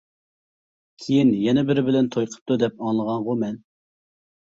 [1.01, 3.65] -كىيىن يەنە بىرى بىلەن توي قىپتۇ دەپ ئاڭلىغانغۇ مەن.